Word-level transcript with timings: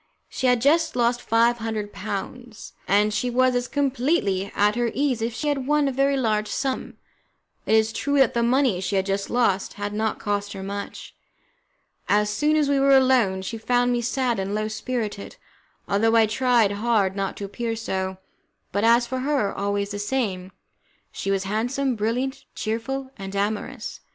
She 0.29 0.47
had 0.47 0.61
just 0.61 0.95
lost 0.95 1.21
five 1.21 1.59
hundred 1.59 1.93
pounds, 1.93 2.73
and 2.87 3.13
she 3.13 3.29
was 3.29 3.53
as 3.53 3.67
completely 3.67 4.51
at 4.55 4.75
her 4.75 4.89
ease 4.95 5.21
as 5.21 5.27
if 5.27 5.33
she 5.35 5.47
had 5.47 5.67
won 5.67 5.87
a 5.87 5.91
very 5.91 6.17
large 6.17 6.47
sum. 6.47 6.97
It 7.67 7.75
is 7.75 7.93
true 7.93 8.17
that 8.17 8.33
the 8.33 8.41
money 8.41 8.81
she 8.81 8.95
had 8.95 9.05
just 9.05 9.29
lost 9.29 9.73
had 9.73 9.93
not 9.93 10.17
cost 10.17 10.53
her 10.53 10.63
much. 10.63 11.13
As 12.09 12.31
soon 12.31 12.55
as 12.55 12.67
we 12.67 12.79
were 12.79 12.97
alone, 12.97 13.43
she 13.43 13.59
found 13.59 13.91
me 13.91 14.01
sad 14.01 14.39
and 14.39 14.55
low 14.55 14.67
spirited, 14.67 15.35
although 15.87 16.15
I 16.15 16.25
tried 16.25 16.71
hard 16.71 17.15
not 17.15 17.37
to 17.37 17.45
appear 17.45 17.75
so, 17.75 18.17
but, 18.71 18.83
as 18.83 19.05
for 19.05 19.19
her, 19.19 19.53
always 19.53 19.91
the 19.91 19.99
same, 19.99 20.51
she 21.11 21.29
was 21.29 21.43
handsome, 21.43 21.95
brilliant, 21.95 22.45
cheerful, 22.55 23.11
and 23.17 23.35
amorous. 23.35 23.99